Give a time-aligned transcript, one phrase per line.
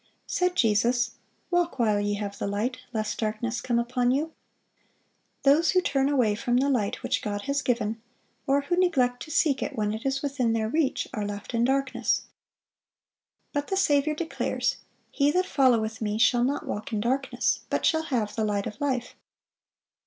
[0.25, 1.11] Said Jesus,
[1.51, 4.31] "Walk while ye have the light, lest darkness come upon you."(508)
[5.43, 8.01] Those who turn away from the light which God has given,
[8.47, 11.63] or who neglect to seek it when it is within their reach, are left in
[11.63, 12.23] darkness.
[13.53, 14.77] But the Saviour declares,
[15.11, 18.81] "He that followeth Me shall not walk in darkness, but shall have the light of
[18.81, 19.13] life."